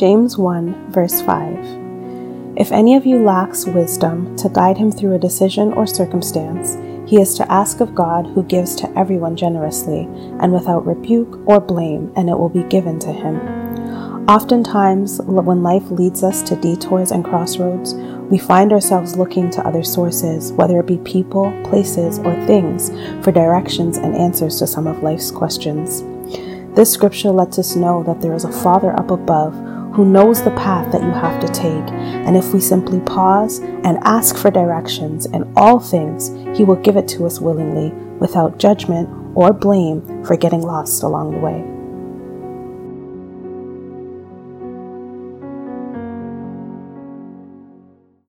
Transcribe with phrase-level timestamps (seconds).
[0.00, 2.56] James 1, verse 5.
[2.56, 7.20] If any of you lacks wisdom to guide him through a decision or circumstance, he
[7.20, 10.08] is to ask of God, who gives to everyone generously
[10.40, 13.36] and without rebuke or blame, and it will be given to him.
[14.26, 19.82] Oftentimes, when life leads us to detours and crossroads, we find ourselves looking to other
[19.82, 22.88] sources, whether it be people, places, or things,
[23.22, 26.02] for directions and answers to some of life's questions.
[26.74, 30.50] This scripture lets us know that there is a Father up above who knows the
[30.52, 35.26] path that you have to take, and if we simply pause and ask for directions
[35.26, 40.36] in all things, He will give it to us willingly, without judgment or blame for
[40.36, 41.79] getting lost along the way.